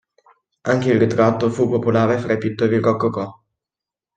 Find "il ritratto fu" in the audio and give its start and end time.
0.93-1.69